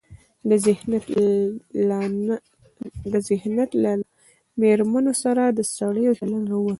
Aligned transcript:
له 0.47 0.55
ذهنيت 3.13 3.41
نه 3.57 3.67
له 3.83 3.91
مېرمنو 4.61 5.13
سره 5.23 5.43
د 5.49 5.59
سړيو 5.77 6.11
چلن 6.19 6.43
راوتى. 6.51 6.69